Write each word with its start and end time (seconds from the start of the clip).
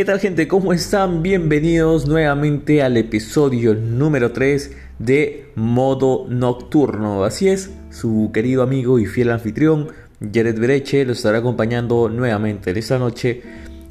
¿Qué 0.00 0.06
tal 0.06 0.18
gente? 0.18 0.48
¿Cómo 0.48 0.72
están? 0.72 1.22
Bienvenidos 1.22 2.08
nuevamente 2.08 2.82
al 2.82 2.96
episodio 2.96 3.74
número 3.74 4.32
3 4.32 4.74
de 4.98 5.50
Modo 5.56 6.24
Nocturno. 6.26 7.22
Así 7.22 7.48
es, 7.48 7.70
su 7.90 8.30
querido 8.32 8.62
amigo 8.62 8.98
y 8.98 9.04
fiel 9.04 9.30
anfitrión, 9.30 9.88
Jared 10.20 10.58
Breche, 10.58 11.04
los 11.04 11.18
estará 11.18 11.40
acompañando 11.40 12.08
nuevamente 12.08 12.70
esta 12.70 12.98
noche 12.98 13.42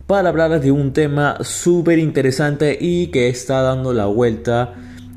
para 0.08 0.30
hablarles 0.30 0.64
de 0.64 0.72
un 0.72 0.94
tema 0.94 1.38
súper 1.42 2.00
interesante 2.00 2.76
y 2.82 3.12
que 3.12 3.30
está 3.30 3.62
dando 3.62 3.94
la 3.94 4.08
vuelta 4.08 4.74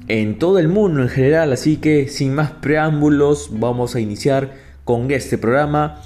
en 0.08 0.38
todo 0.38 0.58
el 0.58 0.68
mundo 0.68 1.00
en 1.00 1.08
general. 1.08 1.54
Así 1.54 1.78
que 1.78 2.08
sin 2.08 2.34
más 2.34 2.50
preámbulos, 2.50 3.48
vamos 3.50 3.94
a 3.94 4.00
iniciar 4.00 4.52
con 4.84 5.10
este 5.10 5.38
programa 5.38 6.02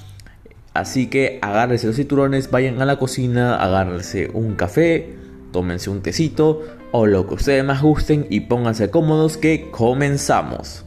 Así 0.77 1.07
que 1.07 1.39
agárrense 1.41 1.87
los 1.87 1.95
cinturones, 1.95 2.51
vayan 2.51 2.79
a 2.83 2.85
la 2.85 2.99
cocina, 2.99 3.55
agárrense 3.55 4.29
un 4.31 4.53
café, 4.53 5.17
tómense 5.51 5.89
un 5.89 6.03
tecito 6.03 6.61
o 6.91 7.07
lo 7.07 7.25
que 7.25 7.33
ustedes 7.33 7.65
más 7.65 7.81
gusten 7.81 8.27
y 8.29 8.41
pónganse 8.41 8.91
cómodos 8.91 9.37
que 9.37 9.71
comenzamos. 9.71 10.85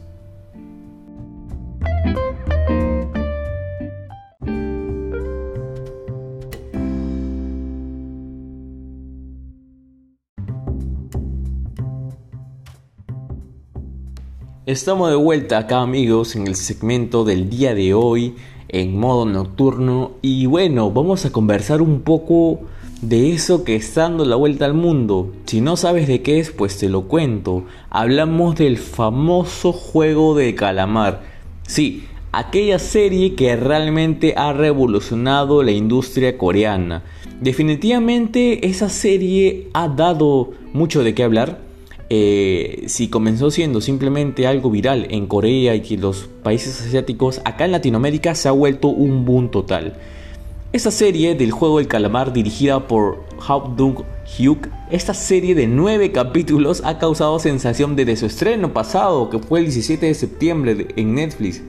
Estamos 14.65 15.09
de 15.09 15.17
vuelta 15.17 15.57
acá 15.57 15.81
amigos 15.81 16.37
en 16.37 16.47
el 16.47 16.55
segmento 16.55 17.25
del 17.25 17.49
día 17.49 17.75
de 17.75 17.93
hoy 17.93 18.35
en 18.71 18.97
modo 18.97 19.25
nocturno 19.25 20.11
y 20.21 20.45
bueno, 20.45 20.91
vamos 20.91 21.25
a 21.25 21.31
conversar 21.31 21.81
un 21.81 22.01
poco 22.01 22.61
de 23.01 23.33
eso 23.33 23.63
que 23.63 23.75
está 23.75 24.03
dando 24.03 24.25
la 24.25 24.37
vuelta 24.37 24.65
al 24.65 24.73
mundo. 24.73 25.33
Si 25.45 25.59
no 25.59 25.75
sabes 25.75 26.07
de 26.07 26.21
qué 26.21 26.39
es, 26.39 26.51
pues 26.51 26.77
te 26.77 26.87
lo 26.87 27.03
cuento. 27.03 27.65
Hablamos 27.89 28.55
del 28.55 28.77
famoso 28.77 29.73
juego 29.73 30.35
de 30.35 30.55
calamar. 30.55 31.21
Sí, 31.67 32.05
aquella 32.31 32.79
serie 32.79 33.35
que 33.35 33.55
realmente 33.57 34.35
ha 34.37 34.53
revolucionado 34.53 35.63
la 35.63 35.71
industria 35.71 36.37
coreana. 36.37 37.03
Definitivamente 37.41 38.67
esa 38.67 38.87
serie 38.87 39.67
ha 39.73 39.89
dado 39.89 40.51
mucho 40.73 41.03
de 41.03 41.13
qué 41.13 41.23
hablar 41.23 41.70
eh, 42.13 42.83
si 42.87 43.07
comenzó 43.07 43.51
siendo 43.51 43.79
simplemente 43.79 44.45
algo 44.45 44.69
viral 44.69 45.07
en 45.11 45.27
Corea 45.27 45.75
y 45.75 45.81
que 45.81 45.95
los 45.95 46.27
países 46.43 46.81
asiáticos, 46.81 47.39
acá 47.45 47.63
en 47.63 47.71
Latinoamérica 47.71 48.35
se 48.35 48.49
ha 48.49 48.51
vuelto 48.51 48.89
un 48.89 49.23
boom 49.23 49.49
total. 49.49 49.93
Esta 50.73 50.91
serie 50.91 51.35
del 51.35 51.51
juego 51.51 51.77
del 51.77 51.87
calamar 51.87 52.33
dirigida 52.33 52.85
por 52.85 53.23
Hao 53.47 53.73
Dong 53.77 53.99
Hyuk, 54.37 54.67
esta 54.89 55.13
serie 55.13 55.55
de 55.55 55.67
9 55.67 56.11
capítulos 56.11 56.81
ha 56.83 56.97
causado 56.97 57.39
sensación 57.39 57.95
desde 57.95 58.17
su 58.17 58.25
estreno 58.25 58.73
pasado, 58.73 59.29
que 59.29 59.39
fue 59.39 59.59
el 59.59 59.67
17 59.67 60.07
de 60.07 60.13
septiembre 60.13 60.87
en 60.97 61.15
Netflix. 61.15 61.61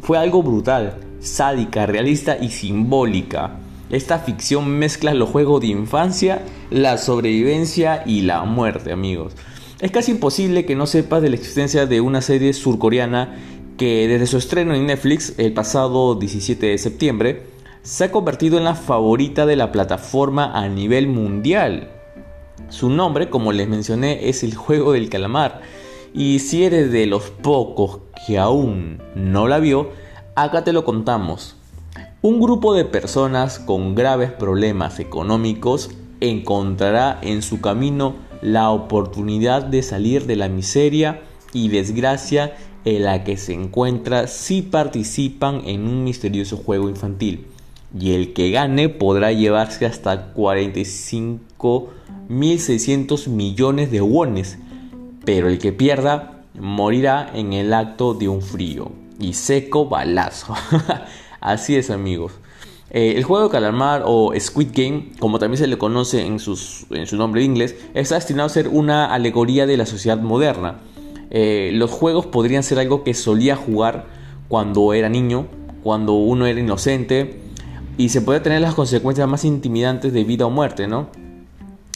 Fue 0.00 0.16
algo 0.16 0.42
brutal, 0.42 1.00
sádica, 1.20 1.84
realista 1.84 2.38
y 2.38 2.48
simbólica. 2.48 3.58
Esta 3.90 4.18
ficción 4.18 4.68
mezcla 4.78 5.14
los 5.14 5.28
juegos 5.28 5.60
de 5.60 5.68
infancia, 5.68 6.42
la 6.70 6.96
sobrevivencia 6.96 8.02
y 8.06 8.22
la 8.22 8.44
muerte, 8.44 8.92
amigos. 8.92 9.34
Es 9.80 9.90
casi 9.90 10.12
imposible 10.12 10.64
que 10.64 10.74
no 10.74 10.86
sepas 10.86 11.20
de 11.20 11.28
la 11.28 11.36
existencia 11.36 11.86
de 11.86 12.00
una 12.00 12.22
serie 12.22 12.52
surcoreana 12.54 13.36
que 13.76 14.08
desde 14.08 14.26
su 14.26 14.38
estreno 14.38 14.74
en 14.74 14.86
Netflix 14.86 15.34
el 15.36 15.52
pasado 15.52 16.14
17 16.14 16.66
de 16.66 16.78
septiembre 16.78 17.42
se 17.82 18.04
ha 18.04 18.12
convertido 18.12 18.56
en 18.56 18.64
la 18.64 18.74
favorita 18.74 19.44
de 19.44 19.56
la 19.56 19.70
plataforma 19.70 20.58
a 20.58 20.68
nivel 20.68 21.06
mundial. 21.06 21.90
Su 22.70 22.88
nombre, 22.88 23.28
como 23.28 23.52
les 23.52 23.68
mencioné, 23.68 24.30
es 24.30 24.42
el 24.42 24.54
juego 24.54 24.92
del 24.92 25.10
calamar. 25.10 25.60
Y 26.14 26.38
si 26.38 26.64
eres 26.64 26.90
de 26.90 27.06
los 27.06 27.24
pocos 27.24 28.00
que 28.26 28.38
aún 28.38 29.02
no 29.14 29.48
la 29.48 29.58
vio, 29.58 29.90
acá 30.34 30.64
te 30.64 30.72
lo 30.72 30.84
contamos. 30.84 31.56
Un 32.24 32.40
grupo 32.40 32.72
de 32.72 32.86
personas 32.86 33.58
con 33.58 33.94
graves 33.94 34.32
problemas 34.32 34.98
económicos 34.98 35.90
encontrará 36.22 37.18
en 37.20 37.42
su 37.42 37.60
camino 37.60 38.14
la 38.40 38.70
oportunidad 38.70 39.64
de 39.64 39.82
salir 39.82 40.24
de 40.24 40.36
la 40.36 40.48
miseria 40.48 41.20
y 41.52 41.68
desgracia 41.68 42.56
en 42.86 43.04
la 43.04 43.24
que 43.24 43.36
se 43.36 43.52
encuentra 43.52 44.26
si 44.26 44.62
participan 44.62 45.60
en 45.66 45.86
un 45.86 46.02
misterioso 46.02 46.56
juego 46.56 46.88
infantil. 46.88 47.46
Y 48.00 48.14
el 48.14 48.32
que 48.32 48.50
gane 48.50 48.88
podrá 48.88 49.30
llevarse 49.30 49.84
hasta 49.84 50.32
45.600 50.32 53.28
millones 53.28 53.90
de 53.90 54.00
wones, 54.00 54.58
pero 55.26 55.50
el 55.50 55.58
que 55.58 55.74
pierda 55.74 56.42
morirá 56.58 57.30
en 57.34 57.52
el 57.52 57.74
acto 57.74 58.14
de 58.14 58.28
un 58.28 58.40
frío 58.40 58.92
y 59.20 59.34
seco 59.34 59.90
balazo. 59.90 60.54
Así 61.44 61.76
es 61.76 61.90
amigos. 61.90 62.32
Eh, 62.90 63.14
el 63.16 63.22
juego 63.22 63.44
de 63.44 63.50
calamar 63.50 64.02
o 64.06 64.32
Squid 64.38 64.68
Game, 64.72 65.12
como 65.18 65.38
también 65.38 65.58
se 65.58 65.66
le 65.66 65.76
conoce 65.76 66.24
en, 66.24 66.38
su 66.38 66.86
nombre 67.12 67.44
en 67.44 67.50
inglés, 67.50 67.76
está 67.92 68.14
destinado 68.14 68.46
a 68.46 68.48
ser 68.48 68.68
una 68.68 69.12
alegoría 69.12 69.66
de 69.66 69.76
la 69.76 69.84
sociedad 69.84 70.18
moderna. 70.18 70.80
Eh, 71.30 71.70
los 71.74 71.90
juegos 71.90 72.24
podrían 72.24 72.62
ser 72.62 72.78
algo 72.78 73.04
que 73.04 73.12
solía 73.12 73.56
jugar 73.56 74.06
cuando 74.48 74.94
era 74.94 75.10
niño, 75.10 75.46
cuando 75.82 76.14
uno 76.14 76.46
era 76.46 76.58
inocente, 76.58 77.40
y 77.98 78.08
se 78.08 78.22
puede 78.22 78.40
tener 78.40 78.62
las 78.62 78.74
consecuencias 78.74 79.28
más 79.28 79.44
intimidantes 79.44 80.14
de 80.14 80.24
vida 80.24 80.46
o 80.46 80.50
muerte, 80.50 80.86
¿no? 80.86 81.08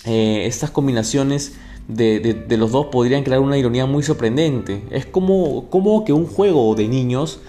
Eh, 0.05 0.45
estas 0.45 0.71
combinaciones 0.71 1.57
de, 1.89 2.45
los 2.51 2.71
dos 2.71 2.89
podrían 2.89 3.25
crear 3.25 3.41
una 3.41 3.57
ironía 3.57 3.87
muy 3.87 4.03
sorprendente. 4.03 4.85
Es 4.91 5.07
como, 5.07 5.71
como 5.71 6.05
que 6.05 6.13
un 6.13 6.27
juego 6.27 6.75
de 6.75 6.87
niños 6.87 7.41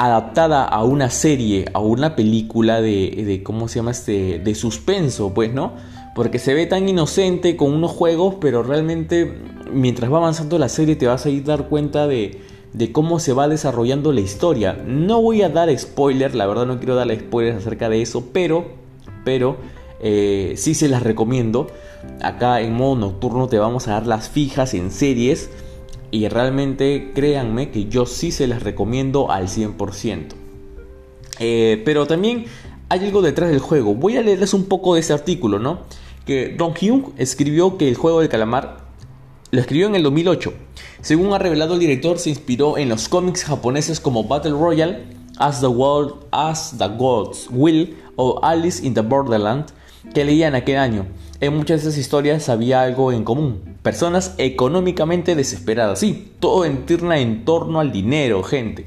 adaptada 0.00 0.64
a 0.64 0.82
una 0.82 1.10
serie, 1.10 1.66
a 1.74 1.78
una 1.78 2.16
película 2.16 2.80
de, 2.80 3.42
¿cómo 3.44 3.68
se 3.68 3.80
llama 3.80 3.90
este? 3.90 4.38
De 4.38 4.54
suspenso, 4.54 5.34
pues, 5.34 5.52
¿no? 5.52 5.72
Porque 6.14 6.38
se 6.38 6.54
ve 6.54 6.64
tan 6.64 6.88
inocente 6.88 7.54
con 7.54 7.74
unos 7.74 7.90
juegos, 7.90 8.36
pero 8.40 8.62
realmente 8.62 9.30
mientras 9.70 10.10
va 10.10 10.16
avanzando 10.16 10.58
la 10.58 10.70
serie 10.70 10.96
te 10.96 11.06
vas 11.06 11.26
a 11.26 11.28
ir 11.28 11.44
dar 11.44 11.68
cuenta 11.68 12.06
de, 12.06 12.40
de 12.72 12.92
cómo 12.92 13.20
se 13.20 13.34
va 13.34 13.46
desarrollando 13.46 14.10
la 14.12 14.22
historia. 14.22 14.72
No 14.86 15.20
voy 15.20 15.42
a 15.42 15.50
dar 15.50 15.68
spoiler, 15.78 16.34
la 16.34 16.46
verdad 16.46 16.64
no 16.64 16.78
quiero 16.78 16.94
darle 16.94 17.20
spoilers 17.20 17.58
acerca 17.58 17.90
de 17.90 18.00
eso, 18.00 18.24
pero, 18.32 18.68
pero 19.22 19.58
eh, 20.00 20.54
sí 20.56 20.72
se 20.72 20.88
las 20.88 21.02
recomiendo. 21.02 21.66
Acá 22.22 22.62
en 22.62 22.72
modo 22.72 22.96
nocturno 22.96 23.48
te 23.48 23.58
vamos 23.58 23.86
a 23.86 23.92
dar 23.92 24.06
las 24.06 24.30
fijas 24.30 24.72
en 24.72 24.92
series 24.92 25.50
y 26.10 26.28
realmente 26.28 27.12
créanme 27.14 27.70
que 27.70 27.86
yo 27.86 28.06
sí 28.06 28.32
se 28.32 28.46
las 28.46 28.62
recomiendo 28.62 29.30
al 29.30 29.48
100%. 29.48 30.28
Eh, 31.38 31.82
pero 31.84 32.06
también 32.06 32.46
hay 32.88 33.04
algo 33.04 33.22
detrás 33.22 33.50
del 33.50 33.60
juego. 33.60 33.94
Voy 33.94 34.16
a 34.16 34.22
leerles 34.22 34.52
un 34.52 34.64
poco 34.64 34.94
de 34.94 35.00
ese 35.00 35.12
artículo, 35.12 35.58
¿no? 35.58 35.80
Que 36.26 36.54
Don 36.56 36.74
Hyun 36.74 37.12
escribió 37.16 37.78
que 37.78 37.88
el 37.88 37.94
juego 37.94 38.20
del 38.20 38.28
calamar 38.28 38.88
lo 39.50 39.60
escribió 39.60 39.86
en 39.86 39.96
el 39.96 40.02
2008. 40.02 40.52
Según 41.00 41.32
ha 41.32 41.38
revelado 41.38 41.74
el 41.74 41.80
director, 41.80 42.18
se 42.18 42.30
inspiró 42.30 42.78
en 42.78 42.88
los 42.88 43.08
cómics 43.08 43.44
japoneses 43.44 44.00
como 44.00 44.24
Battle 44.24 44.52
Royale, 44.52 45.04
As 45.38 45.60
the 45.60 45.66
World, 45.66 46.26
As 46.30 46.74
the 46.76 46.88
Gods 46.88 47.48
Will 47.50 47.96
o 48.16 48.40
Alice 48.42 48.84
in 48.84 48.94
the 48.94 49.00
Borderland 49.00 49.66
que 50.14 50.24
leía 50.24 50.48
en 50.48 50.54
aquel 50.54 50.78
año. 50.78 51.06
En 51.40 51.56
muchas 51.56 51.82
de 51.82 51.88
esas 51.88 51.98
historias 51.98 52.48
había 52.48 52.82
algo 52.82 53.12
en 53.12 53.24
común. 53.24 53.76
Personas 53.82 54.34
económicamente 54.38 55.34
desesperadas. 55.34 55.98
Sí, 55.98 56.32
todo 56.38 56.64
en 56.64 57.44
torno 57.44 57.80
al 57.80 57.92
dinero, 57.92 58.42
gente. 58.42 58.86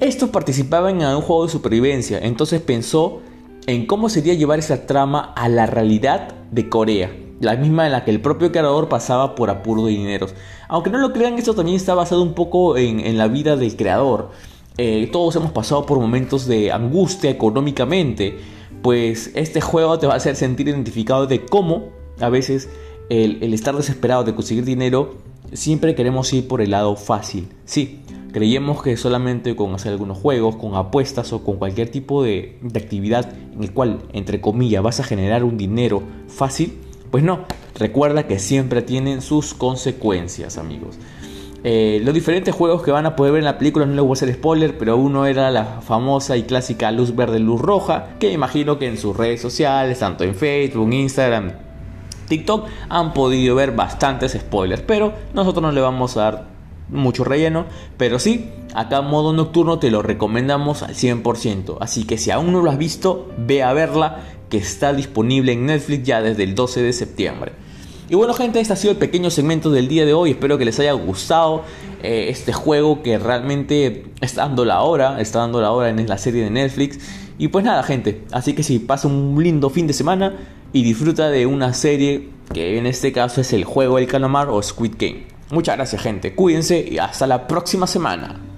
Estos 0.00 0.30
participaban 0.30 1.00
en 1.00 1.08
un 1.08 1.22
juego 1.22 1.46
de 1.46 1.52
supervivencia, 1.52 2.18
entonces 2.18 2.60
pensó 2.60 3.22
en 3.66 3.86
cómo 3.86 4.08
sería 4.08 4.34
llevar 4.34 4.58
esa 4.58 4.86
trama 4.86 5.32
a 5.36 5.48
la 5.48 5.66
realidad 5.66 6.34
de 6.50 6.68
Corea, 6.68 7.10
la 7.40 7.56
misma 7.56 7.86
en 7.86 7.92
la 7.92 8.04
que 8.04 8.10
el 8.10 8.20
propio 8.20 8.50
creador 8.50 8.88
pasaba 8.88 9.34
por 9.34 9.50
apuro 9.50 9.86
de 9.86 9.92
dineros. 9.92 10.34
Aunque 10.68 10.90
no 10.90 10.98
lo 10.98 11.12
crean, 11.12 11.38
esto 11.38 11.54
también 11.54 11.76
está 11.76 11.94
basado 11.94 12.22
un 12.22 12.34
poco 12.34 12.76
en, 12.76 13.16
la 13.16 13.28
vida 13.28 13.56
del 13.56 13.76
creador. 13.76 14.30
Eh, 14.76 15.08
todos 15.12 15.36
hemos 15.36 15.52
pasado 15.52 15.86
por 15.86 16.00
momentos 16.00 16.46
de 16.46 16.72
angustia 16.72 17.30
económicamente 17.30 18.38
pues 18.84 19.30
este 19.34 19.62
juego 19.62 19.98
te 19.98 20.06
va 20.06 20.12
a 20.12 20.16
hacer 20.18 20.36
sentir 20.36 20.68
identificado 20.68 21.26
de 21.26 21.46
cómo 21.46 21.88
a 22.20 22.28
veces 22.28 22.68
el, 23.08 23.42
estar 23.54 23.74
desesperado 23.74 24.24
de 24.24 24.34
conseguir 24.34 24.66
dinero, 24.66 25.14
siempre 25.54 25.94
queremos 25.94 26.30
ir 26.34 26.46
por 26.46 26.60
el 26.60 26.72
lado 26.72 26.94
fácil. 26.94 27.48
Sí, 27.64 28.00
creíamos 28.30 28.82
que 28.82 28.98
solamente 28.98 29.56
con 29.56 29.74
hacer 29.74 29.92
algunos 29.92 30.18
juegos, 30.18 30.56
con 30.56 30.74
apuestas 30.74 31.32
o 31.32 31.42
con 31.42 31.56
cualquier 31.56 31.90
tipo 31.90 32.22
de, 32.22 32.58
de 32.60 32.78
actividad 32.78 33.32
en 33.54 33.62
el 33.62 33.72
cual, 33.72 34.02
entre 34.12 34.42
comillas, 34.42 34.82
vas 34.82 35.00
a 35.00 35.04
generar 35.04 35.44
un 35.44 35.56
dinero 35.56 36.02
fácil, 36.28 36.74
pues 37.10 37.24
no, 37.24 37.46
recuerda 37.76 38.26
que 38.26 38.38
siempre 38.38 38.82
tienen 38.82 39.22
sus 39.22 39.54
consecuencias, 39.54 40.58
amigos. 40.58 40.98
Eh, 41.66 42.02
los 42.04 42.12
diferentes 42.12 42.54
juegos 42.54 42.82
que 42.82 42.90
van 42.90 43.06
a 43.06 43.16
poder 43.16 43.32
ver 43.32 43.38
en 43.38 43.46
la 43.46 43.56
película 43.56 43.86
no 43.86 43.94
les 43.94 44.02
voy 44.02 44.10
a 44.10 44.12
hacer 44.12 44.34
spoiler, 44.34 44.76
pero 44.76 44.98
uno 44.98 45.24
era 45.24 45.50
la 45.50 45.80
famosa 45.80 46.36
y 46.36 46.42
clásica 46.42 46.92
luz 46.92 47.16
verde, 47.16 47.38
luz 47.38 47.58
roja, 47.58 48.08
que 48.20 48.30
imagino 48.30 48.78
que 48.78 48.86
en 48.86 48.98
sus 48.98 49.16
redes 49.16 49.40
sociales, 49.40 49.98
tanto 49.98 50.24
en 50.24 50.34
Facebook, 50.34 50.92
Instagram, 50.92 51.52
TikTok, 52.28 52.66
han 52.90 53.14
podido 53.14 53.54
ver 53.54 53.72
bastantes 53.72 54.32
spoilers, 54.32 54.82
pero 54.82 55.14
nosotros 55.32 55.62
no 55.62 55.72
le 55.72 55.80
vamos 55.80 56.18
a 56.18 56.20
dar 56.20 56.44
mucho 56.90 57.24
relleno, 57.24 57.64
pero 57.96 58.18
sí, 58.18 58.50
acá 58.74 59.00
modo 59.00 59.32
nocturno 59.32 59.78
te 59.78 59.90
lo 59.90 60.02
recomendamos 60.02 60.82
al 60.82 60.94
100%, 60.94 61.78
así 61.80 62.04
que 62.04 62.18
si 62.18 62.30
aún 62.30 62.52
no 62.52 62.60
lo 62.60 62.70
has 62.70 62.76
visto, 62.76 63.30
ve 63.38 63.62
a 63.62 63.72
verla, 63.72 64.18
que 64.50 64.58
está 64.58 64.92
disponible 64.92 65.52
en 65.52 65.64
Netflix 65.64 66.06
ya 66.06 66.20
desde 66.20 66.44
el 66.44 66.54
12 66.54 66.82
de 66.82 66.92
septiembre. 66.92 67.63
Y 68.08 68.16
bueno 68.16 68.34
gente, 68.34 68.60
este 68.60 68.74
ha 68.74 68.76
sido 68.76 68.92
el 68.92 68.98
pequeño 68.98 69.30
segmento 69.30 69.70
del 69.70 69.88
día 69.88 70.04
de 70.04 70.12
hoy. 70.12 70.32
Espero 70.32 70.58
que 70.58 70.66
les 70.66 70.78
haya 70.78 70.92
gustado 70.92 71.62
eh, 72.02 72.26
este 72.28 72.52
juego 72.52 73.02
que 73.02 73.18
realmente 73.18 74.04
está 74.20 74.42
dando 74.42 74.66
la 74.66 74.82
hora. 74.82 75.20
Está 75.20 75.38
dando 75.38 75.62
la 75.62 75.70
hora 75.70 75.88
en 75.88 76.06
la 76.06 76.18
serie 76.18 76.44
de 76.44 76.50
Netflix. 76.50 76.98
Y 77.38 77.48
pues 77.48 77.64
nada 77.64 77.82
gente, 77.82 78.22
así 78.30 78.54
que 78.54 78.62
si 78.62 78.78
pasa 78.78 79.08
un 79.08 79.42
lindo 79.42 79.68
fin 79.70 79.86
de 79.86 79.92
semana 79.92 80.36
y 80.72 80.84
disfruta 80.84 81.30
de 81.30 81.46
una 81.46 81.72
serie 81.74 82.28
que 82.52 82.78
en 82.78 82.86
este 82.86 83.12
caso 83.12 83.40
es 83.40 83.52
el 83.52 83.64
juego 83.64 83.96
del 83.96 84.06
calamar 84.06 84.50
o 84.50 84.62
Squid 84.62 84.94
Game. 84.98 85.26
Muchas 85.50 85.76
gracias 85.76 86.02
gente, 86.02 86.34
cuídense 86.34 86.86
y 86.88 86.98
hasta 86.98 87.26
la 87.26 87.48
próxima 87.48 87.86
semana. 87.86 88.53